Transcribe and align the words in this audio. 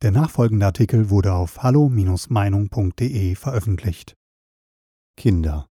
Der 0.00 0.12
nachfolgende 0.12 0.64
Artikel 0.64 1.10
wurde 1.10 1.32
auf 1.32 1.64
hallo-meinung.de 1.64 3.34
veröffentlicht. 3.34 4.14
Kinder 5.16 5.66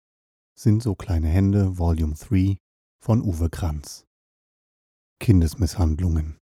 sind 0.58 0.82
so 0.82 0.96
kleine 0.96 1.28
Hände 1.28 1.78
Volume 1.78 2.14
3 2.16 2.56
von 3.04 3.22
Uwe 3.22 3.50
Kranz. 3.50 4.06
Kindesmisshandlungen. 5.20 6.38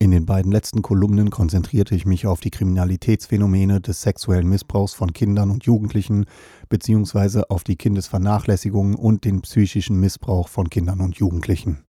In 0.00 0.10
den 0.10 0.26
beiden 0.26 0.50
letzten 0.50 0.82
Kolumnen 0.82 1.30
konzentrierte 1.30 1.94
ich 1.94 2.04
mich 2.04 2.26
auf 2.26 2.40
die 2.40 2.50
Kriminalitätsphänomene 2.50 3.80
des 3.80 4.02
sexuellen 4.02 4.48
Missbrauchs 4.48 4.92
von 4.92 5.12
Kindern 5.12 5.52
und 5.52 5.64
Jugendlichen 5.64 6.26
beziehungsweise 6.68 7.48
auf 7.48 7.62
die 7.62 7.76
Kindesvernachlässigung 7.76 8.96
und 8.96 9.24
den 9.24 9.42
psychischen 9.42 10.00
Missbrauch 10.00 10.48
von 10.48 10.68
Kindern 10.68 11.00
und 11.00 11.14
Jugendlichen. 11.14 11.84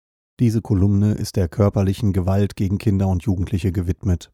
Diese 0.40 0.62
Kolumne 0.62 1.12
ist 1.12 1.36
der 1.36 1.48
körperlichen 1.48 2.14
Gewalt 2.14 2.56
gegen 2.56 2.78
Kinder 2.78 3.08
und 3.08 3.24
Jugendliche 3.24 3.70
gewidmet. 3.70 4.30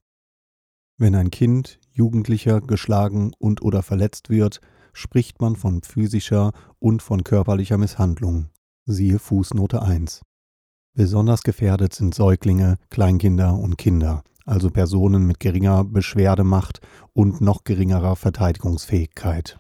Wenn 0.97 1.15
ein 1.17 1.31
Kind, 1.31 1.81
Jugendlicher 1.91 2.61
geschlagen 2.61 3.33
und 3.39 3.63
oder 3.63 3.83
verletzt 3.83 4.31
wird, 4.31 4.61
spricht 4.93 5.41
man 5.41 5.57
von 5.57 5.83
physischer 5.83 6.53
und 6.79 7.03
von 7.03 7.25
körperlicher 7.25 7.79
Misshandlung. 7.79 8.51
Siehe 8.87 9.19
Fußnote 9.19 9.83
1. 9.83 10.23
Besonders 10.95 11.43
gefährdet 11.43 11.95
sind 11.95 12.15
Säuglinge, 12.15 12.77
Kleinkinder 12.91 13.59
und 13.59 13.77
Kinder, 13.77 14.23
also 14.45 14.71
Personen 14.71 15.27
mit 15.27 15.41
geringer 15.41 15.85
Beschwerdemacht 15.85 16.81
und 17.13 17.41
noch 17.41 17.65
geringerer 17.65 18.15
Verteidigungsfähigkeit. 18.15 19.59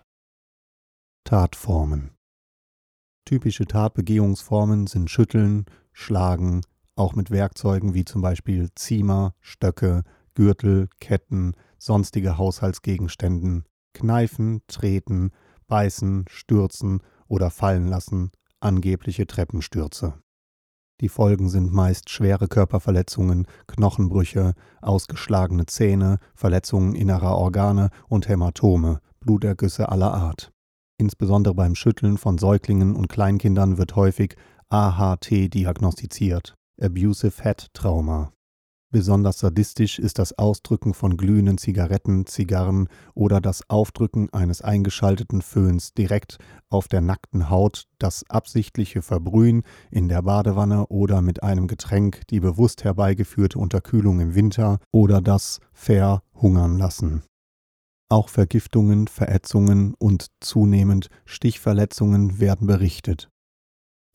Tatformen 1.25 2.13
Typische 3.25 3.65
Tatbegehungsformen 3.65 4.87
sind 4.87 5.11
Schütteln, 5.11 5.65
Schlagen, 5.93 6.61
auch 6.95 7.15
mit 7.15 7.31
Werkzeugen 7.31 7.95
wie 7.95 8.05
zum 8.05 8.23
Beispiel 8.23 8.69
Ziemer, 8.77 9.35
Stöcke, 9.41 10.05
Gürtel, 10.35 10.89
Ketten, 11.01 11.55
sonstige 11.79 12.39
Haushaltsgegenständen, 12.39 13.65
kneifen, 13.93 14.63
treten, 14.67 15.31
beißen, 15.67 16.27
stürzen 16.29 17.01
oder 17.29 17.51
fallen 17.51 17.87
lassen, 17.87 18.31
angebliche 18.61 19.27
Treppenstürze. 19.27 20.15
Die 21.01 21.09
Folgen 21.09 21.49
sind 21.49 21.73
meist 21.73 22.09
schwere 22.09 22.47
Körperverletzungen, 22.47 23.47
Knochenbrüche, 23.67 24.55
ausgeschlagene 24.81 25.67
Zähne, 25.67 26.19
Verletzungen 26.35 26.95
innerer 26.95 27.37
Organe 27.37 27.91
und 28.09 28.29
Hämatome, 28.29 29.01
Blutergüsse 29.21 29.89
aller 29.89 30.15
Art. 30.15 30.53
Insbesondere 30.97 31.55
beim 31.55 31.75
Schütteln 31.75 32.17
von 32.17 32.39
Säuglingen 32.39 32.95
und 32.95 33.09
Kleinkindern 33.09 33.79
wird 33.79 33.97
häufig 33.97 34.37
AHT 34.69 35.31
diagnostiziert, 35.53 36.55
Abusive 36.81 37.43
Head 37.43 37.69
Trauma. 37.75 38.34
Besonders 38.95 39.41
sadistisch 39.41 39.99
ist 39.99 40.21
das 40.21 40.39
Ausdrücken 40.39 40.95
von 40.95 41.17
glühenden 41.17 41.59
Zigaretten, 41.59 42.27
Zigarren 42.27 42.89
oder 43.15 43.41
das 43.41 43.69
Aufdrücken 43.69 44.33
eines 44.33 44.63
eingeschalteten 44.63 45.43
Föhns 45.43 45.95
direkt 45.95 46.39
auf 46.71 46.87
der 46.87 47.01
nackten 47.01 47.51
Haut, 47.51 47.89
das 47.99 48.25
absichtliche 48.31 49.03
Verbrühen 49.03 49.65
in 49.91 50.09
der 50.09 50.23
Badewanne 50.23 50.87
oder 50.87 51.23
mit 51.23 51.43
einem 51.43 51.67
Getränk 51.67 52.23
die 52.31 52.39
bewusst 52.39 52.85
herbeigeführte 52.85 53.59
Unterkühlung 53.59 54.21
im 54.21 54.37
Winter 54.37 54.79
oder 54.93 55.21
das 55.21 55.59
Verhungern 55.73 56.79
lassen. 56.79 57.25
Auch 58.09 58.29
Vergiftungen, 58.29 59.09
Verätzungen 59.09 59.95
und 59.99 60.29
zunehmend 60.39 61.09
Stichverletzungen 61.25 62.39
werden 62.39 62.69
berichtet. 62.69 63.29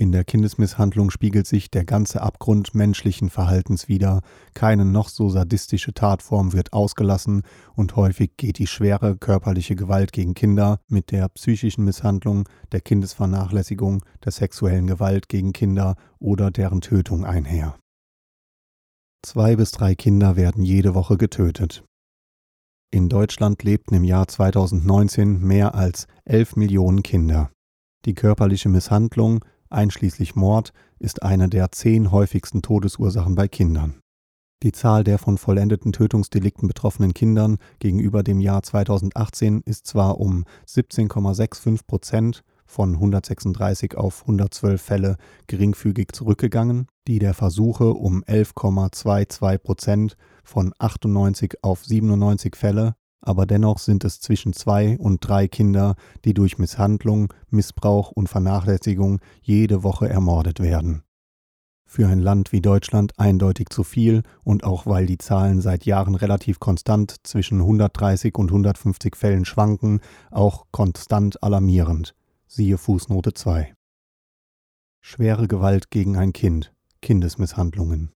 In 0.01 0.13
der 0.13 0.23
Kindesmisshandlung 0.23 1.11
spiegelt 1.11 1.45
sich 1.45 1.71
der 1.71 1.83
ganze 1.83 2.21
Abgrund 2.21 2.73
menschlichen 2.73 3.29
Verhaltens 3.29 3.89
wider, 3.89 4.21
keine 4.53 4.85
noch 4.85 5.09
so 5.09 5.29
sadistische 5.29 5.93
Tatform 5.93 6.53
wird 6.53 6.71
ausgelassen 6.71 7.43
und 7.75 7.97
häufig 7.97 8.37
geht 8.37 8.59
die 8.59 8.67
schwere 8.67 9.17
körperliche 9.17 9.75
Gewalt 9.75 10.13
gegen 10.13 10.35
Kinder 10.35 10.79
mit 10.87 11.11
der 11.11 11.27
psychischen 11.27 11.83
Misshandlung, 11.83 12.47
der 12.71 12.79
Kindesvernachlässigung, 12.79 14.01
der 14.23 14.31
sexuellen 14.31 14.87
Gewalt 14.87 15.27
gegen 15.27 15.51
Kinder 15.51 15.97
oder 16.17 16.49
deren 16.49 16.79
Tötung 16.79 17.25
einher. 17.25 17.77
Zwei 19.21 19.57
bis 19.57 19.71
drei 19.71 19.95
Kinder 19.95 20.37
werden 20.37 20.63
jede 20.63 20.95
Woche 20.95 21.17
getötet. 21.17 21.83
In 22.89 23.09
Deutschland 23.09 23.63
lebten 23.63 23.95
im 23.95 24.05
Jahr 24.05 24.29
2019 24.29 25.41
mehr 25.41 25.75
als 25.75 26.07
11 26.23 26.55
Millionen 26.55 27.03
Kinder. 27.03 27.51
Die 28.05 28.13
körperliche 28.13 28.69
Misshandlung, 28.69 29.43
einschließlich 29.69 30.35
Mord, 30.35 30.73
ist 30.99 31.23
eine 31.23 31.49
der 31.49 31.71
zehn 31.71 32.11
häufigsten 32.11 32.61
Todesursachen 32.61 33.35
bei 33.35 33.47
Kindern. 33.47 34.01
Die 34.61 34.73
Zahl 34.73 35.05
der 35.05 35.17
von 35.17 35.37
vollendeten 35.37 35.93
Tötungsdelikten 35.93 36.67
betroffenen 36.67 37.13
Kindern 37.13 37.59
gegenüber 37.79 38.23
dem 38.23 38.41
Jahr 38.41 38.61
2018 38.61 39.61
ist 39.65 39.87
zwar 39.87 40.19
um 40.19 40.43
17,65 40.67 41.87
Prozent 41.87 42.43
von 42.65 42.93
136 42.95 43.95
auf 43.95 44.21
112 44.21 44.81
Fälle 44.81 45.17
geringfügig 45.47 46.09
zurückgegangen, 46.11 46.87
die 47.07 47.19
der 47.19 47.33
Versuche 47.33 47.93
um 47.93 48.23
11,22 48.25 49.57
Prozent 49.59 50.17
von 50.43 50.73
98 50.77 51.63
auf 51.63 51.85
97 51.85 52.55
Fälle 52.55 52.95
aber 53.21 53.45
dennoch 53.45 53.79
sind 53.79 54.03
es 54.03 54.21
zwischen 54.21 54.53
zwei 54.53 54.97
und 54.97 55.19
drei 55.27 55.47
Kinder, 55.47 55.95
die 56.25 56.33
durch 56.33 56.57
Misshandlung, 56.57 57.33
Missbrauch 57.49 58.11
und 58.11 58.29
Vernachlässigung 58.29 59.19
jede 59.41 59.83
Woche 59.83 60.09
ermordet 60.09 60.59
werden. 60.59 61.03
Für 61.85 62.07
ein 62.07 62.19
Land 62.19 62.51
wie 62.51 62.61
Deutschland 62.61 63.17
eindeutig 63.17 63.69
zu 63.69 63.83
viel 63.83 64.21
und 64.43 64.63
auch 64.63 64.85
weil 64.85 65.07
die 65.07 65.17
Zahlen 65.17 65.59
seit 65.59 65.85
Jahren 65.85 66.13
relativ 66.15 66.59
konstant 66.59 67.15
zwischen 67.23 67.61
130 67.61 68.35
und 68.37 68.51
150 68.51 69.15
Fällen 69.15 69.43
schwanken, 69.43 69.99
auch 70.29 70.67
konstant 70.71 71.41
alarmierend. 71.41 72.15
Siehe 72.47 72.77
Fußnote 72.77 73.33
2. 73.33 73.73
Schwere 75.01 75.47
Gewalt 75.47 75.89
gegen 75.89 76.15
ein 76.15 76.31
Kind, 76.31 76.73
Kindesmisshandlungen 77.01 78.11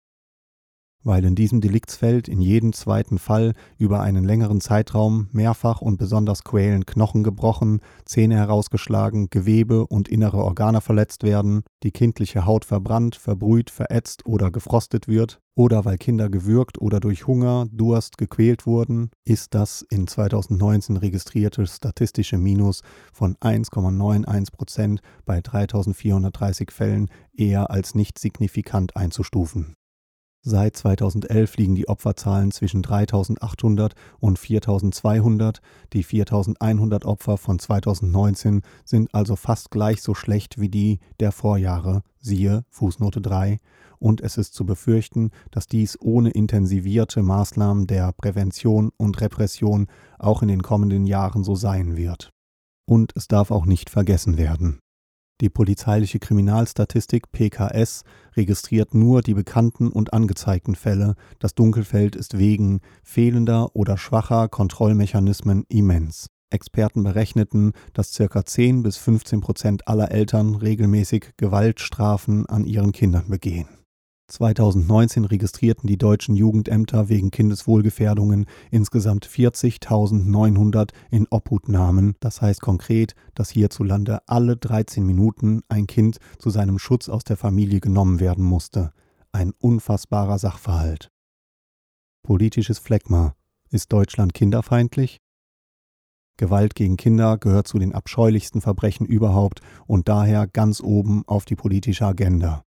weil 1.04 1.26
in 1.26 1.36
diesem 1.36 1.62
Deliktsfeld 1.62 2.28
in 2.28 2.42
jedem 2.42 2.74
zweiten 2.74 3.18
Fall 3.18 3.54
über 3.78 4.02
einen 4.02 4.24
längeren 4.24 4.62
Zeitraum 4.62 5.28
mehrfach 5.32 5.82
und 5.82 5.98
besonders 5.98 6.44
quälend 6.44 6.88
Knochen 6.88 7.24
gebrochen, 7.24 7.82
Zähne 8.06 8.36
herausgeschlagen, 8.36 9.30
Gewebe 9.30 9.88
und 9.88 10.08
innere 10.08 10.44
Organe 10.44 10.82
verletzt 10.82 11.24
werden, 11.24 11.64
die 11.84 11.92
kindliche 11.92 12.46
Haut 12.46 12.66
verbrannt, 12.66 13.16
verbrüht, 13.16 13.70
verätzt 13.70 14.26
oder 14.26 14.52
gefrostet 14.52 15.08
wird, 15.08 15.40
oder 15.54 15.84
weil 15.84 15.98
Kinder 15.98 16.30
gewürgt 16.30 16.80
oder 16.80 17.00
durch 17.00 17.28
Hunger, 17.28 17.66
Durst 17.72 18.18
gequält 18.18 18.66
wurden, 18.66 19.12
ist 19.26 19.54
das 19.54 19.86
in 19.90 20.08
2019 20.08 20.98
registrierte 20.98 21.68
statistische 21.68 22.38
Minus 22.38 22.82
von 23.12 23.36
1,91 23.36 24.52
Prozent 24.52 25.02
bei 25.26 25.42
3430 25.42 26.72
Fällen 26.72 27.10
eher 27.34 27.70
als 27.70 27.96
nicht 27.96 28.18
signifikant 28.18 28.96
einzustufen. 28.96 29.76
Seit 30.44 30.76
2011 30.76 31.58
liegen 31.58 31.76
die 31.76 31.88
Opferzahlen 31.88 32.50
zwischen 32.50 32.82
3800 32.82 33.94
und 34.20 34.40
4200. 34.40 35.62
Die 35.94 36.02
4100 36.02 37.06
Opfer 37.06 37.38
von 37.38 37.60
2019 37.60 38.62
sind 38.84 39.14
also 39.14 39.36
fast 39.36 39.70
gleich 39.70 40.02
so 40.02 40.16
schlecht 40.16 40.60
wie 40.60 40.70
die 40.70 41.00
der 41.20 41.32
Vorjahre, 41.32 42.02
siehe 42.20 42.66
Fußnote 42.70 43.22
3. 43.22 43.60
Und 44.00 44.20
es 44.22 44.38
ist 44.38 44.56
zu 44.56 44.66
befürchten, 44.66 45.30
dass 45.52 45.68
dies 45.68 45.96
ohne 46.02 46.32
intensivierte 46.32 47.22
Maßnahmen 47.22 47.86
der 47.86 48.12
Prävention 48.12 48.90
und 48.98 49.22
Repression 49.22 49.86
auch 50.18 50.42
in 50.42 50.48
den 50.48 50.64
kommenden 50.64 51.06
Jahren 51.06 51.44
so 51.44 51.54
sein 51.54 51.96
wird. 51.96 52.32
Und 52.88 53.12
es 53.16 53.28
darf 53.28 53.52
auch 53.52 53.68
nicht 53.68 53.92
vergessen 53.92 54.38
werden. 54.38 54.80
Die 55.42 55.50
polizeiliche 55.50 56.20
Kriminalstatistik 56.20 57.32
PKS 57.32 58.04
registriert 58.38 58.94
nur 58.94 59.24
die 59.24 59.34
bekannten 59.34 59.92
und 59.92 60.14
angezeigten 60.14 60.76
Fälle, 60.76 61.16
das 61.40 61.56
Dunkelfeld 61.56 62.16
ist 62.16 62.38
wegen 62.38 62.80
fehlender 63.04 63.76
oder 63.76 63.98
schwacher 63.98 64.48
Kontrollmechanismen 64.50 65.66
immens. 65.68 66.28
Experten 66.52 67.02
berechneten, 67.04 67.72
dass 67.94 68.16
ca. 68.16 68.46
10 68.46 68.84
bis 68.84 68.98
15 68.98 69.42
Prozent 69.42 69.88
aller 69.88 70.12
Eltern 70.12 70.56
regelmäßig 70.56 71.32
Gewaltstrafen 71.38 72.46
an 72.46 72.66
ihren 72.66 72.92
Kindern 72.92 73.30
begehen 73.30 73.81
2019 74.32 75.26
registrierten 75.26 75.88
die 75.88 75.98
deutschen 75.98 76.36
Jugendämter 76.36 77.10
wegen 77.10 77.32
Kindeswohlgefährdungen 77.32 78.46
insgesamt 78.72 79.28
40.900 79.28 80.92
in 81.10 81.28
Obhutnahmen. 81.30 82.16
Das 82.20 82.42
heißt 82.42 82.62
konkret, 82.62 83.14
dass 83.36 83.50
hierzulande 83.50 84.22
alle 84.28 84.56
13 84.56 85.06
Minuten 85.06 85.62
ein 85.68 85.86
Kind 85.86 86.18
zu 86.40 86.50
seinem 86.50 86.80
Schutz 86.80 87.10
aus 87.10 87.24
der 87.24 87.38
Familie 87.38 87.82
genommen 87.82 88.20
werden 88.20 88.46
musste. 88.46 88.94
Ein 89.34 89.52
unfassbarer 89.60 90.40
Sachverhalt. 90.40 91.10
Politisches 92.24 92.80
Phlegma. 92.80 93.36
Ist 93.70 93.92
Deutschland 93.92 94.34
kinderfeindlich? 94.34 95.20
Gewalt 96.38 96.76
gegen 96.76 96.98
Kinder 96.98 97.38
gehört 97.38 97.68
zu 97.68 97.80
den 97.80 97.94
abscheulichsten 97.94 98.62
Verbrechen 98.62 99.06
überhaupt 99.06 99.62
und 99.88 100.08
daher 100.10 100.48
ganz 100.48 100.82
oben 100.82 101.24
auf 101.28 101.46
die 101.46 101.56
politische 101.56 102.06
Agenda. 102.06 102.64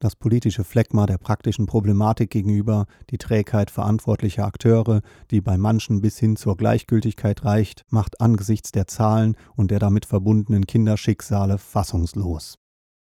Das 0.00 0.14
politische 0.14 0.62
Phlegma 0.62 1.06
der 1.06 1.18
praktischen 1.18 1.66
Problematik 1.66 2.30
gegenüber, 2.30 2.86
die 3.10 3.18
Trägheit 3.18 3.68
verantwortlicher 3.68 4.44
Akteure, 4.44 5.00
die 5.32 5.40
bei 5.40 5.58
manchen 5.58 6.00
bis 6.00 6.18
hin 6.18 6.36
zur 6.36 6.56
Gleichgültigkeit 6.56 7.44
reicht, 7.44 7.84
macht 7.90 8.20
angesichts 8.20 8.70
der 8.70 8.86
Zahlen 8.86 9.36
und 9.56 9.72
der 9.72 9.80
damit 9.80 10.06
verbundenen 10.06 10.68
Kinderschicksale 10.68 11.58
fassungslos. 11.58 12.58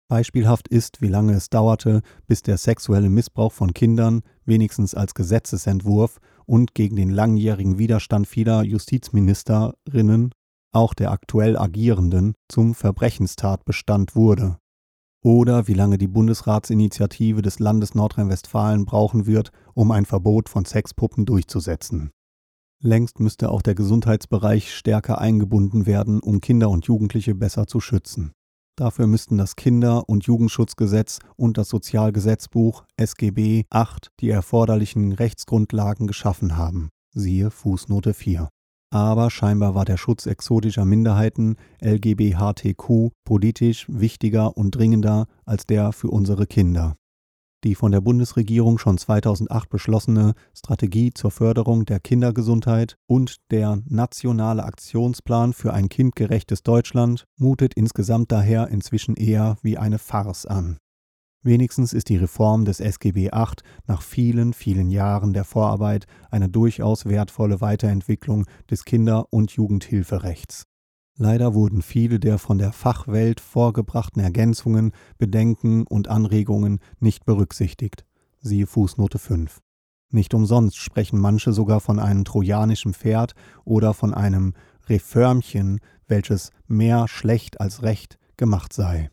Beispielhaft 0.10 0.68
ist, 0.68 1.02
wie 1.02 1.08
lange 1.08 1.34
es 1.34 1.50
dauerte, 1.50 2.04
bis 2.28 2.44
der 2.44 2.60
sexuelle 2.60 3.10
Missbrauch 3.10 3.52
von 3.52 3.74
Kindern, 3.74 4.22
wenigstens 4.46 4.94
als 4.94 5.16
Gesetzesentwurf 5.16 6.20
und 6.46 6.76
gegen 6.76 6.98
den 6.98 7.10
langjährigen 7.10 7.80
Widerstand 7.80 8.28
vieler 8.28 8.62
Justizministerinnen, 8.62 10.36
auch 10.72 10.94
der 10.94 11.10
aktuell 11.10 11.58
Agierenden, 11.58 12.36
zum 12.48 12.76
Verbrechenstatbestand 12.76 14.16
wurde 14.16 14.60
oder 15.26 15.68
wie 15.68 15.74
lange 15.74 15.98
die 15.98 16.08
Bundesratsinitiative 16.08 17.42
des 17.42 17.58
Landes 17.58 17.96
Nordrhein-Westfalen 17.96 18.86
brauchen 18.86 19.26
wird, 19.26 19.52
um 19.74 19.90
ein 19.90 20.06
Verbot 20.06 20.50
von 20.50 20.66
Sexpuppen 20.66 21.26
durchzusetzen. 21.26 22.12
Längst 22.80 23.20
müsste 23.20 23.50
auch 23.50 23.64
der 23.64 23.74
Gesundheitsbereich 23.74 24.72
stärker 24.72 25.18
eingebunden 25.18 25.88
werden, 25.88 26.20
um 26.20 26.42
Kinder 26.42 26.70
und 26.70 26.86
Jugendliche 26.86 27.34
besser 27.34 27.66
zu 27.66 27.80
schützen. 27.80 28.34
Dafür 28.76 29.08
müssten 29.08 29.40
das 29.40 29.56
Kinder- 29.56 30.08
und 30.08 30.26
Jugendschutzgesetz 30.26 31.18
und 31.38 31.58
das 31.58 31.70
Sozialgesetzbuch 31.70 32.84
SGB 32.96 33.64
VIII 33.74 33.88
die 34.20 34.30
erforderlichen 34.30 35.12
Rechtsgrundlagen 35.12 36.06
geschaffen 36.06 36.56
haben. 36.56 36.90
Siehe 37.16 37.50
Fußnote 37.50 38.14
4 38.14 38.50
aber 38.92 39.30
scheinbar 39.30 39.76
war 39.76 39.86
der 39.86 39.98
Schutz 39.98 40.26
exotischer 40.26 40.86
Minderheiten 40.86 41.56
LGBTQ 41.82 43.12
politisch 43.24 43.86
wichtiger 43.90 44.56
und 44.58 44.72
dringender 44.72 45.28
als 45.46 45.66
der 45.66 45.92
für 45.92 46.10
unsere 46.10 46.48
Kinder. 46.48 46.96
Die 47.66 47.74
von 47.74 47.92
der 47.92 48.02
Bundesregierung 48.02 48.78
schon 48.78 49.00
2008 49.00 49.70
beschlossene 49.70 50.34
Strategie 50.56 51.12
zur 51.12 51.32
Förderung 51.32 51.86
der 51.86 52.00
Kindergesundheit 52.00 52.96
und 53.08 53.38
der 53.50 53.80
nationale 53.88 54.64
Aktionsplan 54.64 55.52
für 55.52 55.74
ein 55.74 55.90
kindgerechtes 55.90 56.62
Deutschland 56.62 57.26
mutet 57.38 57.74
insgesamt 57.74 58.32
daher 58.32 58.68
inzwischen 58.68 59.16
eher 59.16 59.58
wie 59.64 59.80
eine 59.80 59.98
Farce 59.98 60.46
an. 60.46 60.78
Wenigstens 61.46 61.94
ist 61.94 62.10
die 62.10 62.18
Reform 62.18 62.66
des 62.66 62.80
SGB 62.80 63.30
VIII 63.32 63.62
nach 63.86 64.02
vielen, 64.02 64.52
vielen 64.52 64.90
Jahren 64.90 65.32
der 65.32 65.44
Vorarbeit 65.44 66.08
eine 66.32 66.50
durchaus 66.50 67.06
wertvolle 67.06 67.62
Weiterentwicklung 67.62 68.48
des 68.72 68.84
Kinder- 68.84 69.32
und 69.32 69.52
Jugendhilferechts. 69.52 70.64
Leider 71.18 71.54
wurden 71.54 71.84
viele 71.84 72.20
der 72.20 72.40
von 72.40 72.58
der 72.58 72.72
Fachwelt 72.72 73.40
vorgebrachten 73.40 74.24
Ergänzungen, 74.24 74.92
Bedenken 75.20 75.86
und 75.86 76.08
Anregungen 76.08 76.80
nicht 77.00 77.26
berücksichtigt. 77.26 78.08
Siehe 78.40 78.66
Fußnote 78.66 79.20
5. 79.20 79.62
Nicht 80.12 80.34
umsonst 80.34 80.78
sprechen 80.78 81.20
manche 81.20 81.54
sogar 81.54 81.80
von 81.80 82.00
einem 82.00 82.26
trojanischen 82.26 82.96
Pferd 82.96 83.36
oder 83.66 83.94
von 83.94 84.16
einem 84.16 84.56
Reformchen, 84.88 85.80
welches 86.08 86.50
mehr 86.66 87.08
schlecht 87.08 87.62
als 87.62 87.84
recht 87.84 88.18
gemacht 88.36 88.74
sei. 88.74 89.12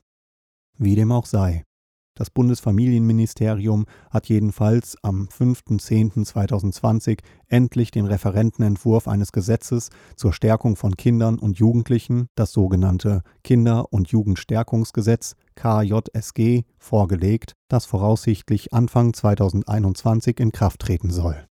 Wie 0.79 0.95
dem 0.95 1.13
auch 1.13 1.27
sei. 1.27 1.67
Das 2.15 2.29
Bundesfamilienministerium 2.29 3.87
hat 4.11 4.29
jedenfalls 4.29 4.97
am 5.03 5.29
5.10.2020 5.29 7.21
endlich 7.49 7.91
den 7.91 8.05
Referentenentwurf 8.05 9.09
eines 9.09 9.33
Gesetzes 9.33 9.89
zur 10.15 10.35
Stärkung 10.35 10.77
von 10.77 10.97
Kindern 10.97 11.39
und 11.39 11.59
Jugendlichen, 11.59 12.29
das 12.35 12.53
sogenannte 12.53 13.23
Kinder- 13.43 13.93
und 13.93 14.09
Jugendstärkungsgesetz 14.09 15.37
KJSG, 15.55 16.65
vorgelegt, 16.79 17.55
das 17.69 17.87
voraussichtlich 17.87 18.75
Anfang 18.75 19.15
2021 19.15 20.39
in 20.39 20.53
Kraft 20.53 20.81
treten 20.81 21.11
soll. 21.11 21.47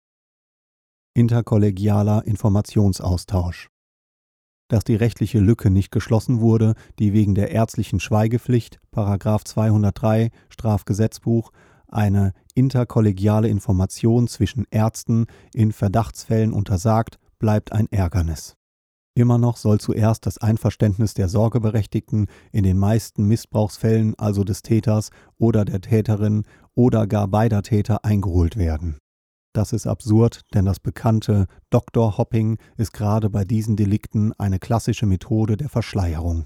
Interkollegialer 1.13 2.25
Informationsaustausch 2.25 3.69
dass 4.67 4.83
die 4.83 4.95
rechtliche 4.95 5.39
Lücke 5.39 5.69
nicht 5.69 5.91
geschlossen 5.91 6.39
wurde, 6.39 6.75
die 6.99 7.13
wegen 7.13 7.35
der 7.35 7.51
ärztlichen 7.51 7.99
Schweigepflicht(§ 7.99 8.79
203 9.45 10.29
Strafgesetzbuch) 10.49 11.51
eine 11.87 12.33
interkollegiale 12.53 13.47
Information 13.47 14.27
zwischen 14.27 14.65
Ärzten 14.71 15.25
in 15.53 15.71
Verdachtsfällen 15.71 16.51
untersagt, 16.51 17.17
bleibt 17.39 17.71
ein 17.71 17.87
Ärgernis. 17.91 18.55
Immer 19.15 19.37
noch 19.37 19.57
soll 19.57 19.79
zuerst 19.79 20.25
das 20.25 20.37
Einverständnis 20.37 21.13
der 21.13 21.27
Sorgeberechtigten 21.27 22.27
in 22.51 22.63
den 22.63 22.77
meisten 22.77 23.25
Missbrauchsfällen, 23.25 24.13
also 24.19 24.43
des 24.43 24.61
Täters 24.61 25.09
oder 25.37 25.65
der 25.65 25.81
Täterin 25.81 26.43
oder 26.75 27.07
gar 27.07 27.27
beider 27.27 27.63
Täter, 27.63 28.05
eingeholt 28.05 28.57
werden 28.57 28.99
das 29.57 29.73
ist 29.73 29.87
absurd, 29.87 30.41
denn 30.53 30.65
das 30.65 30.79
bekannte 30.79 31.47
Doktor-Hopping 31.71 32.59
ist 32.77 32.93
gerade 32.93 33.29
bei 33.29 33.43
diesen 33.43 33.75
Delikten 33.75 34.31
eine 34.33 34.59
klassische 34.59 35.07
Methode 35.07 35.57
der 35.57 35.69
Verschleierung. 35.69 36.45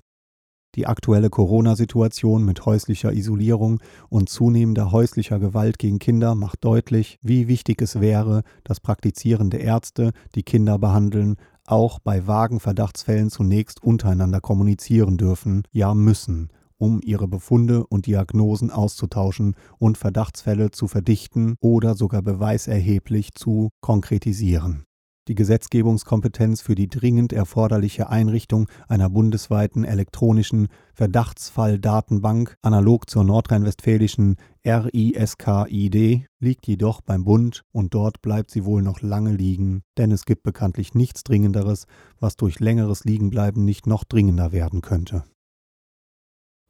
Die 0.75 0.88
aktuelle 0.88 1.30
Corona-Situation 1.30 2.46
mit 2.46 2.66
häuslicher 2.66 3.12
Isolierung 3.12 3.81
und 4.08 4.30
zunehmender 4.30 4.94
häuslicher 4.94 5.40
Gewalt 5.40 5.78
gegen 5.78 6.00
Kinder 6.00 6.34
macht 6.36 6.63
deutlich, 6.63 7.19
wie 7.22 7.50
wichtig 7.50 7.81
es 7.81 8.00
wäre, 8.00 8.44
dass 8.63 8.80
praktizierende 8.80 9.58
Ärzte, 9.58 10.13
die 10.34 10.44
Kinder 10.44 10.80
behandeln, 10.80 11.36
auch 11.66 12.00
bei 12.00 12.25
vagen 12.28 12.62
Verdachtsfällen 12.62 13.30
zunächst 13.30 13.84
untereinander 13.84 14.40
kommunizieren 14.40 15.18
dürfen, 15.18 15.63
ja 15.72 15.94
müssen, 15.94 16.50
um 16.81 17.00
ihre 17.04 17.28
Befunde 17.28 17.86
und 17.86 18.07
Diagnosen 18.07 18.72
auszutauschen 18.72 19.56
und 19.78 20.00
Verdachtsfälle 20.00 20.72
zu 20.72 20.88
verdichten 20.88 21.56
oder 21.62 21.94
sogar 21.94 22.24
beweiserheblich 22.24 23.33
zu 23.36 23.69
konkretisieren. 23.81 24.86
Die 25.28 25.36
Gesetzgebungskompetenz 25.36 26.62
für 26.62 26.74
die 26.74 26.88
dringend 26.88 27.31
erforderliche 27.31 28.10
Einrichtung 28.10 28.68
einer 28.88 29.07
bundesweiten 29.07 29.83
elektronischen 29.83 30.68
Verdachtsfalldatenbank 30.95 32.56
analog 32.63 33.07
zur 33.07 33.24
nordrhein-westfälischen 33.25 34.38
RISKID 34.66 36.25
liegt 36.39 36.68
jedoch 36.68 37.01
beim 37.01 37.24
Bund 37.24 37.62
und 37.72 37.94
dort 37.94 38.24
bleibt 38.24 38.50
sie 38.50 38.66
wohl 38.66 38.81
noch 38.81 39.01
lange 39.01 39.31
liegen, 39.31 39.84
denn 40.00 40.12
es 40.12 40.25
gibt 40.25 40.42
bekanntlich 40.42 40.95
nichts 40.95 41.24
Dringenderes, 41.24 41.86
was 42.19 42.36
durch 42.36 42.60
längeres 42.60 43.04
Liegenbleiben 43.04 43.63
nicht 43.63 43.86
noch 43.86 44.04
dringender 44.04 44.51
werden 44.51 44.81
könnte. 44.81 45.24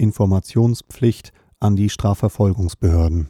Informationspflicht 0.01 1.31
an 1.59 1.75
die 1.75 1.89
Strafverfolgungsbehörden. 1.89 3.29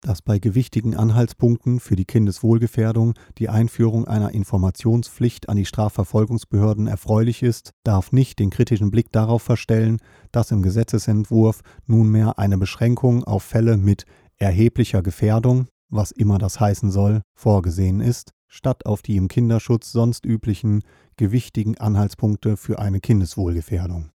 Dass 0.00 0.20
bei 0.20 0.40
gewichtigen 0.40 0.96
Anhaltspunkten 0.96 1.78
für 1.78 1.94
die 1.94 2.04
Kindeswohlgefährdung 2.04 3.14
die 3.38 3.48
Einführung 3.48 4.06
einer 4.06 4.34
Informationspflicht 4.34 5.48
an 5.48 5.56
die 5.56 5.64
Strafverfolgungsbehörden 5.64 6.88
erfreulich 6.88 7.44
ist, 7.44 7.70
darf 7.84 8.10
nicht 8.10 8.40
den 8.40 8.50
kritischen 8.50 8.90
Blick 8.90 9.12
darauf 9.12 9.40
verstellen, 9.40 9.98
dass 10.32 10.50
im 10.50 10.62
Gesetzesentwurf 10.62 11.60
nunmehr 11.86 12.40
eine 12.40 12.58
Beschränkung 12.58 13.22
auf 13.22 13.44
Fälle 13.44 13.76
mit 13.76 14.04
erheblicher 14.38 15.02
Gefährdung, 15.02 15.68
was 15.88 16.10
immer 16.10 16.38
das 16.38 16.58
heißen 16.58 16.90
soll, 16.90 17.22
vorgesehen 17.36 18.00
ist, 18.00 18.32
statt 18.48 18.84
auf 18.84 19.00
die 19.00 19.16
im 19.16 19.28
Kinderschutz 19.28 19.92
sonst 19.92 20.26
üblichen 20.26 20.82
gewichtigen 21.16 21.78
Anhaltspunkte 21.78 22.56
für 22.56 22.80
eine 22.80 22.98
Kindeswohlgefährdung. 22.98 24.10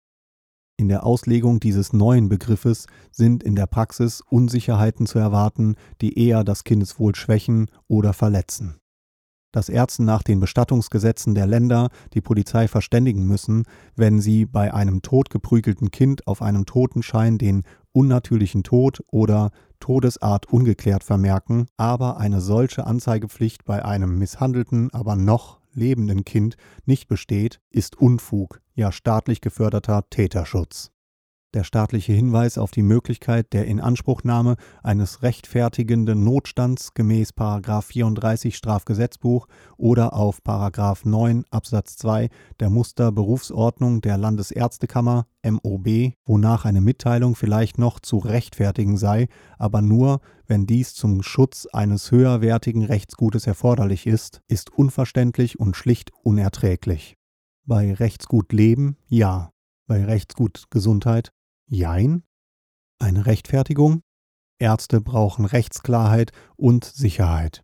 In 0.82 0.88
der 0.88 1.06
Auslegung 1.06 1.60
dieses 1.60 1.94
neuen 1.94 2.28
Begriffes 2.28 2.88
sind 3.12 3.44
in 3.44 3.56
der 3.56 3.68
Praxis 3.68 4.22
Unsicherheiten 4.22 5.06
zu 5.06 5.20
erwarten, 5.20 5.76
die 6.02 6.18
eher 6.18 6.44
das 6.44 6.64
Kindeswohl 6.64 7.14
schwächen 7.14 7.68
oder 7.88 8.14
verletzen. 8.14 8.78
Dass 9.52 9.70
Ärzte 9.70 10.02
nach 10.02 10.24
den 10.24 10.40
Bestattungsgesetzen 10.40 11.36
der 11.36 11.46
Länder 11.46 11.90
die 12.16 12.22
Polizei 12.22 12.68
verständigen 12.68 13.28
müssen, 13.28 13.66
wenn 13.96 14.22
sie 14.22 14.48
bei 14.48 14.74
einem 14.74 15.04
totgeprügelten 15.04 15.92
Kind 15.92 16.26
auf 16.26 16.42
einem 16.42 16.66
Totenschein 16.66 17.38
den 17.38 17.62
unnatürlichen 17.92 18.64
Tod 18.64 19.04
oder 19.12 19.52
Todesart 19.80 20.52
ungeklärt 20.52 21.04
vermerken, 21.04 21.68
aber 21.78 22.18
eine 22.18 22.42
solche 22.42 22.88
Anzeigepflicht 22.88 23.66
bei 23.66 23.86
einem 23.86 24.18
misshandelten, 24.18 24.92
aber 24.92 25.16
noch 25.16 25.61
lebenden 25.74 26.26
Kind 26.26 26.58
nicht 26.86 27.08
besteht, 27.08 27.60
ist 27.70 27.98
Unfug, 27.98 28.62
ja 28.76 28.92
staatlich 28.92 29.42
geförderter 29.42 30.10
Täterschutz. 30.10 30.92
Der 31.54 31.66
staatliche 31.66 32.14
Hinweis 32.14 32.58
auf 32.58 32.72
die 32.72 32.82
Möglichkeit 32.82 33.52
der 33.52 33.66
Inanspruchnahme 33.66 34.56
eines 34.84 35.22
rechtfertigenden 35.22 36.24
Notstands 36.24 36.94
gemäß 36.94 37.34
34 37.82 38.56
Strafgesetzbuch 38.56 39.48
oder 39.76 40.14
auf 40.14 40.40
9 41.04 41.44
Absatz 41.50 41.98
2 41.98 42.30
der 42.62 42.70
Musterberufsordnung 42.70 44.00
der 44.00 44.18
Landesärztekammer 44.18 45.28
MOB, 45.44 46.14
wonach 46.26 46.64
eine 46.64 46.80
Mitteilung 46.80 47.36
vielleicht 47.36 47.78
noch 47.78 48.00
zu 48.00 48.20
rechtfertigen 48.20 48.96
sei, 48.96 49.28
aber 49.58 49.82
nur, 49.82 50.22
wenn 50.48 50.66
dies 50.66 50.94
zum 50.94 51.22
Schutz 51.22 51.66
eines 51.66 52.12
höherwertigen 52.12 52.86
Rechtsgutes 52.86 53.46
erforderlich 53.46 54.08
ist, 54.08 54.42
ist 54.48 54.72
unverständlich 54.72 55.60
und 55.60 55.76
schlicht 55.76 56.12
unerträglich. 56.24 57.18
Bei 57.66 57.94
Rechtsgut 57.94 58.54
Leben 58.54 58.96
ja, 59.10 59.52
bei 59.86 60.06
Rechtsgut 60.06 60.68
Gesundheit 60.70 61.34
Jein? 61.74 62.24
Eine 63.00 63.26
Rechtfertigung? 63.26 64.02
Ärzte 64.60 65.00
brauchen 65.00 65.46
Rechtsklarheit 65.46 66.34
und 66.58 66.84
Sicherheit. 66.84 67.64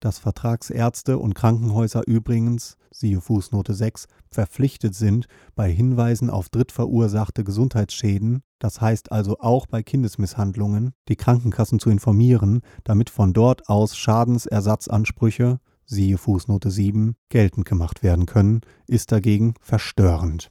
Dass 0.00 0.18
Vertragsärzte 0.18 1.16
und 1.16 1.34
Krankenhäuser 1.34 2.06
übrigens, 2.06 2.76
siehe 2.90 3.22
Fußnote 3.22 3.72
6, 3.72 4.08
verpflichtet 4.30 4.94
sind, 4.94 5.28
bei 5.54 5.72
Hinweisen 5.72 6.28
auf 6.28 6.50
drittverursachte 6.50 7.42
Gesundheitsschäden, 7.42 8.42
das 8.58 8.82
heißt 8.82 9.10
also 9.12 9.38
auch 9.38 9.66
bei 9.66 9.82
Kindesmisshandlungen, 9.82 10.92
die 11.08 11.16
Krankenkassen 11.16 11.78
zu 11.78 11.88
informieren, 11.88 12.60
damit 12.84 13.08
von 13.08 13.32
dort 13.32 13.70
aus 13.70 13.96
Schadensersatzansprüche, 13.96 15.58
siehe 15.86 16.18
Fußnote 16.18 16.70
7, 16.70 17.16
geltend 17.30 17.64
gemacht 17.66 18.02
werden 18.02 18.26
können, 18.26 18.60
ist 18.86 19.10
dagegen 19.10 19.54
verstörend. 19.62 20.50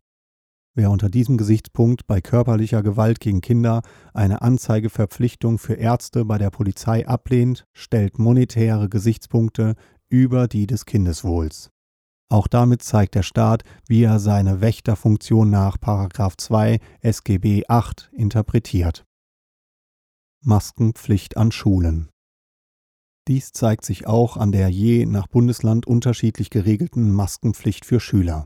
Wer 0.77 0.91
unter 0.91 1.09
diesem 1.09 1.37
Gesichtspunkt 1.37 2.05
bei 2.05 2.19
körperlicher 2.19 2.83
Gewalt 2.83 3.21
gegen 3.21 3.39
Kinder 3.39 3.81
eine 4.13 4.41
Anzeigeverpflichtung 4.41 5.57
für 5.57 5.75
Ärzte 5.75 6.25
bei 6.25 6.37
der 6.37 6.49
Polizei 6.49 7.07
ablehnt, 7.07 7.65
stellt 7.71 8.19
monetäre 8.19 8.89
Gesichtspunkte 8.89 9.75
über 10.09 10.49
die 10.49 10.67
des 10.67 10.85
Kindeswohls. 10.85 11.69
Auch 12.29 12.47
damit 12.47 12.83
zeigt 12.83 13.15
der 13.15 13.23
Staat, 13.23 13.63
wie 13.87 14.03
er 14.03 14.19
seine 14.19 14.59
Wächterfunktion 14.59 15.49
nach 15.49 15.77
2 15.77 16.79
SGB 16.99 17.63
8 17.69 18.09
interpretiert. 18.11 19.05
Maskenpflicht 20.43 21.37
an 21.37 21.53
Schulen. 21.53 22.09
Dies 23.29 23.53
zeigt 23.53 23.85
sich 23.85 24.07
auch 24.07 24.35
an 24.35 24.51
der 24.51 24.69
je 24.69 25.05
nach 25.05 25.27
Bundesland 25.27 25.87
unterschiedlich 25.87 26.49
geregelten 26.49 27.11
Maskenpflicht 27.11 27.85
für 27.85 28.01
Schüler. 28.01 28.45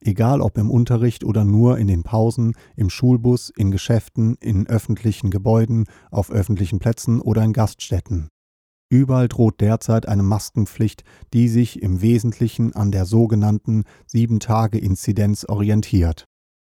Egal 0.00 0.40
ob 0.40 0.58
im 0.58 0.70
Unterricht 0.70 1.24
oder 1.24 1.44
nur 1.44 1.78
in 1.78 1.88
den 1.88 2.02
Pausen, 2.02 2.54
im 2.76 2.88
Schulbus, 2.88 3.50
in 3.50 3.70
Geschäften, 3.70 4.36
in 4.40 4.66
öffentlichen 4.66 5.30
Gebäuden, 5.30 5.86
auf 6.10 6.30
öffentlichen 6.30 6.78
Plätzen 6.78 7.20
oder 7.20 7.42
in 7.42 7.52
Gaststätten. 7.52 8.28
Überall 8.90 9.28
droht 9.28 9.60
derzeit 9.60 10.08
eine 10.08 10.22
Maskenpflicht, 10.22 11.04
die 11.34 11.48
sich 11.48 11.82
im 11.82 12.00
Wesentlichen 12.00 12.74
an 12.74 12.90
der 12.90 13.04
sogenannten 13.04 13.84
7-Tage-Inzidenz 14.10 15.44
orientiert. 15.44 16.24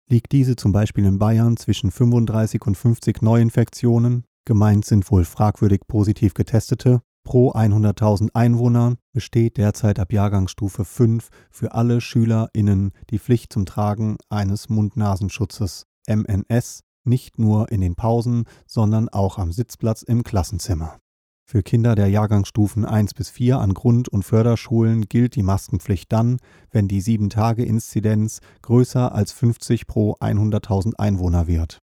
Liegt 0.08 0.32
diese 0.32 0.54
zum 0.54 0.72
Beispiel 0.72 1.06
in 1.06 1.18
Bayern 1.18 1.56
zwischen 1.56 1.90
35 1.90 2.62
und 2.66 2.76
50 2.76 3.22
Neuinfektionen, 3.22 4.24
gemeint 4.44 4.84
sind 4.84 5.10
wohl 5.10 5.24
fragwürdig 5.24 5.80
positiv 5.88 6.34
getestete, 6.34 7.00
pro 7.24 7.52
100.000 7.52 8.28
Einwohner 8.34 8.96
besteht 9.12 9.56
derzeit 9.56 9.98
ab 9.98 10.12
Jahrgangsstufe 10.12 10.84
5 10.84 11.28
für 11.50 11.74
alle 11.74 12.00
SchülerInnen 12.00 12.92
die 13.10 13.18
Pflicht 13.18 13.52
zum 13.52 13.66
Tragen 13.66 14.18
eines 14.28 14.68
Mund-Nasenschutzes 14.68 15.86
MNS 16.06 16.80
nicht 17.04 17.38
nur 17.38 17.70
in 17.72 17.80
den 17.80 17.96
Pausen, 17.96 18.44
sondern 18.66 19.08
auch 19.08 19.38
am 19.38 19.52
Sitzplatz 19.52 20.02
im 20.02 20.22
Klassenzimmer. 20.22 20.98
Für 21.46 21.62
Kinder 21.62 21.94
der 21.94 22.08
Jahrgangsstufen 22.08 22.86
1 22.86 23.12
bis 23.12 23.28
4 23.28 23.58
an 23.58 23.74
Grund- 23.74 24.08
und 24.08 24.24
Förderschulen 24.24 25.08
gilt 25.08 25.36
die 25.36 25.42
Maskenpflicht 25.42 26.10
dann, 26.10 26.38
wenn 26.70 26.88
die 26.88 27.02
7-Tage-Inzidenz 27.02 28.40
größer 28.62 29.14
als 29.14 29.32
50 29.32 29.86
pro 29.86 30.14
100.000 30.14 30.94
Einwohner 30.96 31.46
wird 31.46 31.83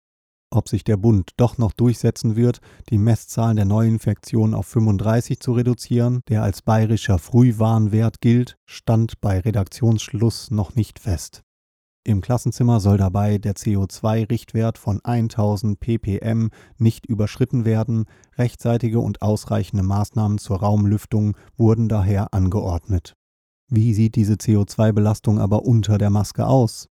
ob 0.55 0.69
sich 0.69 0.83
der 0.83 0.97
Bund 0.97 1.31
doch 1.38 1.57
noch 1.57 1.74
durchsetzen 1.74 2.35
wird, 2.35 2.59
die 2.89 2.97
Messzahlen 2.97 3.55
der 3.55 3.65
Neuinfektionen 3.65 4.55
auf 4.55 4.67
35 4.67 5.39
zu 5.39 5.53
reduzieren, 5.53 6.21
der 6.29 6.43
als 6.43 6.62
bayerischer 6.62 7.19
Frühwarnwert 7.19 8.21
gilt, 8.21 8.57
stand 8.65 9.21
bei 9.21 9.39
Redaktionsschluss 9.39 10.51
noch 10.51 10.75
nicht 10.75 11.00
fest. 11.00 11.43
Im 12.07 12.21
Klassenzimmer 12.21 12.79
soll 12.79 12.97
dabei 12.97 13.39
der 13.39 13.55
CO2-Richtwert 13.55 14.77
von 14.77 15.00
1000 15.03 15.79
ppm 15.79 16.51
nicht 16.77 17.07
überschritten 17.07 17.65
werden, 17.65 18.05
rechtzeitige 18.38 19.00
und 19.00 19.24
ausreichende 19.24 19.83
Maßnahmen 19.83 20.38
zur 20.38 20.59
Raumlüftung 20.59 21.35
wurden 21.57 21.89
daher 21.89 22.31
angeordnet. 22.31 23.15
Wie 23.71 23.95
sieht 23.95 24.15
diese 24.15 24.35
CO2-Belastung 24.35 25.39
aber 25.39 25.65
unter 25.65 25.97
der 25.97 26.12
Maske 26.12 26.45
aus? 26.45 26.89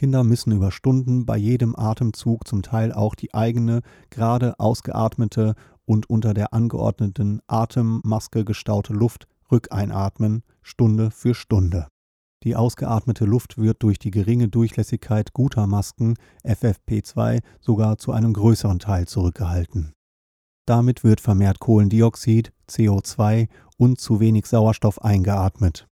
Kinder 0.00 0.24
müssen 0.24 0.52
über 0.52 0.70
Stunden 0.70 1.26
bei 1.26 1.36
jedem 1.36 1.76
Atemzug 1.76 2.48
zum 2.48 2.62
Teil 2.62 2.90
auch 2.90 3.14
die 3.14 3.34
eigene, 3.34 3.82
gerade 4.08 4.58
ausgeatmete 4.58 5.54
und 5.84 6.08
unter 6.08 6.32
der 6.32 6.54
angeordneten 6.54 7.40
Atemmaske 7.46 8.46
gestaute 8.46 8.94
Luft 8.94 9.26
rückeinatmen, 9.52 10.42
Stunde 10.62 11.10
für 11.10 11.34
Stunde. 11.34 11.86
Die 12.44 12.56
ausgeatmete 12.56 13.26
Luft 13.26 13.58
wird 13.58 13.82
durch 13.82 13.98
die 13.98 14.10
geringe 14.10 14.48
Durchlässigkeit 14.48 15.34
guter 15.34 15.66
Masken 15.66 16.14
FFP2 16.46 17.42
sogar 17.60 17.98
zu 17.98 18.12
einem 18.12 18.32
größeren 18.32 18.78
Teil 18.78 19.06
zurückgehalten. 19.06 19.92
Damit 20.64 21.04
wird 21.04 21.20
vermehrt 21.20 21.60
Kohlendioxid, 21.60 22.54
CO2 22.70 23.48
und 23.76 24.00
zu 24.00 24.18
wenig 24.18 24.46
Sauerstoff 24.46 25.02
eingeatmet. 25.02 25.89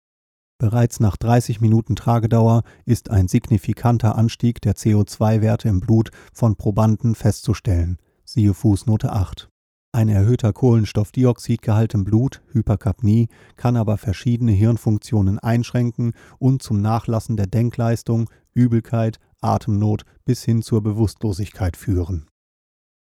Bereits 0.60 1.00
nach 1.00 1.18
30 1.18 1.62
Minuten 1.62 1.96
Tragedauer 1.96 2.64
ist 2.86 3.12
ein 3.12 3.28
signifikanter 3.28 4.16
Anstieg 4.16 4.60
der 4.62 4.76
CO2-Werte 4.76 5.70
im 5.70 5.82
Blut 5.82 6.10
von 6.34 6.56
Probanden 6.56 7.14
festzustellen. 7.14 7.98
Siehe 8.26 8.56
Fußnote 8.56 9.12
8. 9.12 9.50
Ein 9.92 10.10
erhöhter 10.10 10.54
Kohlenstoffdioxidgehalt 10.54 11.94
im 11.94 12.04
Blut, 12.04 12.42
Hyperkapnie, 12.52 13.30
kann 13.56 13.78
aber 13.78 13.98
verschiedene 13.98 14.52
Hirnfunktionen 14.52 15.38
einschränken 15.38 16.14
und 16.40 16.64
zum 16.64 16.82
Nachlassen 16.82 17.38
der 17.38 17.48
Denkleistung, 17.48 18.30
Übelkeit, 18.54 19.20
Atemnot 19.42 20.06
bis 20.26 20.44
hin 20.44 20.64
zur 20.64 20.82
Bewusstlosigkeit 20.82 21.78
führen. 21.78 22.28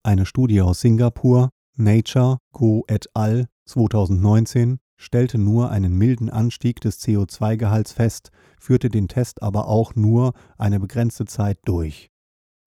Eine 0.03 0.25
Studie 0.25 0.61
aus 0.61 0.81
Singapur, 0.81 1.49
Nature, 1.77 2.39
Go 2.51 2.83
et 2.87 3.09
al. 3.13 3.47
2019 3.65 4.79
stellte 4.97 5.37
nur 5.37 5.69
einen 5.69 5.93
milden 5.97 6.29
Anstieg 6.29 6.81
des 6.81 6.99
CO2-Gehalts 7.01 7.93
fest, 7.93 8.31
führte 8.59 8.89
den 8.89 9.07
Test 9.07 9.41
aber 9.41 9.67
auch 9.67 9.95
nur 9.95 10.33
eine 10.57 10.79
begrenzte 10.79 11.25
Zeit 11.25 11.59
durch. 11.65 12.09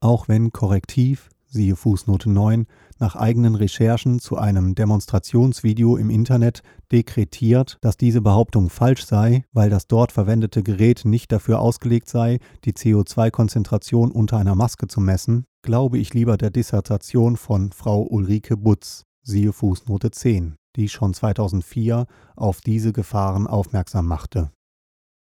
Auch 0.01 0.29
wenn 0.29 0.53
korrektiv, 0.53 1.29
siehe 1.47 1.77
Fußnote 1.77 2.31
9, 2.31 2.67
nach 2.99 3.17
eigenen 3.17 3.55
Recherchen 3.55 4.21
zu 4.21 4.37
einem 4.39 4.75
Demonstrationsvideo 4.75 5.97
im 5.97 6.11
Internet 6.11 6.63
dekretiert, 6.93 7.79
dass 7.81 7.97
diese 7.97 8.21
Behauptung 8.21 8.71
falsch 8.71 9.05
sei, 9.05 9.45
weil 9.53 9.69
das 9.69 9.87
dort 9.89 10.13
verwendete 10.13 10.63
Gerät 10.63 11.05
nicht 11.05 11.33
dafür 11.33 11.61
ausgelegt 11.61 12.09
sei, 12.09 12.39
die 12.65 12.73
CO2-Konzentration 12.73 14.13
unter 14.13 14.39
einer 14.39 14.55
Maske 14.55 14.87
zu 14.87 15.01
messen, 15.01 15.45
glaube 15.63 15.99
ich 15.99 16.15
lieber 16.15 16.37
der 16.37 16.51
Dissertation 16.51 17.37
von 17.37 17.73
Frau 17.73 18.03
Ulrike 18.03 18.57
Butz, 18.57 19.05
siehe 19.23 19.53
Fußnote 19.53 20.11
10 20.11 20.60
die 20.77 20.89
schon 20.89 21.15
2004 21.15 22.07
auf 22.37 22.61
diese 22.61 22.93
Gefahren 22.93 23.47
aufmerksam 23.47 24.07
machte. 24.07 24.51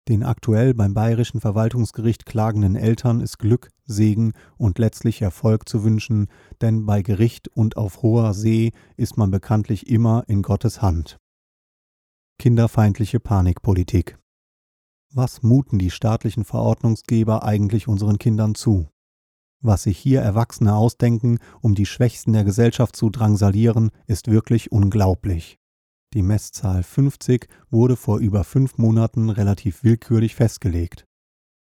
Den 0.08 0.24
aktuell 0.24 0.74
beim 0.74 0.96
Bayerischen 0.96 1.40
Verwaltungsgericht 1.40 2.26
klagenden 2.26 2.76
Eltern 2.76 3.22
ist 3.22 3.38
Glück, 3.38 3.70
Segen 3.86 4.34
und 4.58 4.80
letztlich 4.80 5.22
Erfolg 5.22 5.70
zu 5.70 5.84
wünschen, 5.84 6.30
denn 6.62 6.88
bei 6.88 7.04
Gericht 7.04 7.48
und 7.50 7.78
auf 7.78 8.02
hoher 8.02 8.34
See 8.34 8.72
ist 8.98 9.18
man 9.18 9.30
bekanntlich 9.30 9.88
immer 9.88 10.24
in 10.28 10.42
Gottes 10.42 10.82
Hand. 10.82 11.18
Kinderfeindliche 12.40 13.20
Panikpolitik. 13.20 14.18
Was 15.12 15.44
muten 15.44 15.78
die 15.78 15.92
staatlichen 15.92 16.44
Verordnungsgeber 16.44 17.44
eigentlich 17.44 17.88
unseren 17.88 18.18
Kindern 18.18 18.56
zu? 18.56 18.90
Was 19.62 19.84
sich 19.84 19.98
hier 19.98 20.22
Erwachsene 20.22 20.74
ausdenken, 20.74 21.40
um 21.62 21.76
die 21.76 21.86
Schwächsten 21.86 22.32
der 22.32 22.46
Gesellschaft 22.46 22.96
zu 22.96 23.10
drangsalieren, 23.10 23.92
ist 24.08 24.32
wirklich 24.32 24.72
unglaublich. 24.72 25.60
Die 26.14 26.22
Messzahl 26.22 26.82
50 26.82 27.48
wurde 27.70 27.96
vor 27.98 28.20
über 28.20 28.44
fünf 28.44 28.78
Monaten 28.78 29.30
relativ 29.30 29.84
willkürlich 29.84 30.34
festgelegt. 30.34 31.06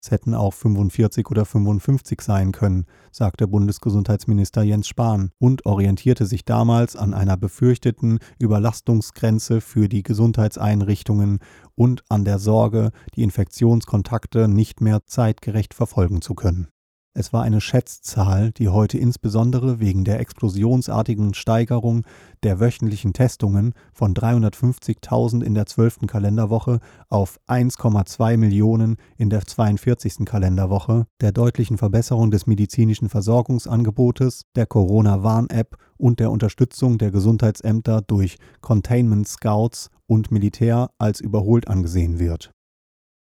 Es 0.04 0.10
hätten 0.10 0.34
auch 0.34 0.52
45 0.52 1.30
oder 1.30 1.44
55 1.44 2.22
sein 2.22 2.50
können, 2.50 2.86
sagte 3.12 3.46
Bundesgesundheitsminister 3.46 4.62
Jens 4.62 4.88
Spahn 4.88 5.30
und 5.38 5.64
orientierte 5.64 6.26
sich 6.26 6.44
damals 6.44 6.96
an 6.96 7.14
einer 7.14 7.36
befürchteten 7.36 8.18
Überlastungsgrenze 8.40 9.60
für 9.60 9.88
die 9.88 10.02
Gesundheitseinrichtungen 10.02 11.38
und 11.76 12.02
an 12.08 12.24
der 12.24 12.40
Sorge, 12.40 12.90
die 13.14 13.22
Infektionskontakte 13.22 14.48
nicht 14.48 14.80
mehr 14.80 15.06
zeitgerecht 15.06 15.72
verfolgen 15.72 16.20
zu 16.20 16.34
können. 16.34 16.71
Es 17.14 17.34
war 17.34 17.42
eine 17.42 17.60
Schätzzahl, 17.60 18.52
die 18.52 18.70
heute 18.70 18.96
insbesondere 18.96 19.80
wegen 19.80 20.02
der 20.02 20.18
explosionsartigen 20.18 21.34
Steigerung 21.34 22.06
der 22.42 22.58
wöchentlichen 22.58 23.12
Testungen 23.12 23.74
von 23.92 24.14
350.000 24.14 25.42
in 25.42 25.52
der 25.52 25.66
12. 25.66 26.06
Kalenderwoche 26.06 26.80
auf 27.10 27.38
1,2 27.48 28.38
Millionen 28.38 28.96
in 29.18 29.28
der 29.28 29.46
42. 29.46 30.24
Kalenderwoche, 30.24 31.06
der 31.20 31.32
deutlichen 31.32 31.76
Verbesserung 31.76 32.30
des 32.30 32.46
medizinischen 32.46 33.10
Versorgungsangebotes, 33.10 34.46
der 34.56 34.64
Corona-Warn-App 34.64 35.76
und 35.98 36.18
der 36.18 36.30
Unterstützung 36.30 36.96
der 36.96 37.10
Gesundheitsämter 37.10 38.00
durch 38.00 38.38
Containment 38.62 39.28
Scouts 39.28 39.90
und 40.06 40.30
Militär 40.30 40.88
als 40.96 41.20
überholt 41.20 41.68
angesehen 41.68 42.18
wird 42.18 42.54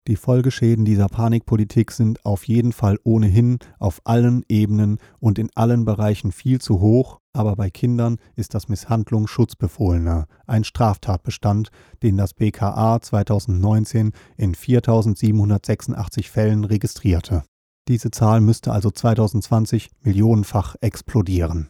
Die 0.07 0.17
Folgeschäden 0.17 0.85
dieser 0.85 1.07
Panikpolitik 1.07 1.91
sind 1.91 2.23
auf 2.25 2.43
jeden 2.43 2.73
Fall 2.73 2.99
ohnehin 3.03 3.57
auf 3.79 4.01
allen 4.03 4.43
Ebenen 4.47 4.99
und 5.19 5.39
in 5.39 5.49
allen 5.55 5.83
Bereichen 5.83 6.31
viel 6.31 6.61
zu 6.61 6.79
hoch, 6.79 7.21
aber 7.33 7.55
bei 7.55 7.71
Kindern 7.71 8.17
ist 8.35 8.53
das 8.53 8.69
Misshandlung 8.69 9.25
Schutzbefohlener 9.25 10.27
ein 10.45 10.63
Straftatbestand, 10.63 11.69
den 12.03 12.17
das 12.17 12.35
BKA 12.35 13.01
2019 13.01 14.11
in 14.37 14.53
4786 14.53 16.29
Fällen 16.29 16.65
registrierte. 16.65 17.43
Diese 17.87 18.11
Zahl 18.11 18.41
müsste 18.41 18.73
also 18.73 18.91
2020 18.91 19.89
millionenfach 20.01 20.75
explodieren. 20.81 21.69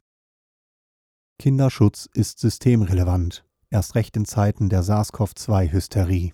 Kinderschutz 1.39 2.09
ist 2.13 2.39
systemrelevant, 2.39 3.45
erst 3.69 3.95
recht 3.95 4.17
in 4.17 4.25
Zeiten 4.25 4.67
der 4.67 4.83
SARS-CoV-2-Hysterie. 4.83 6.33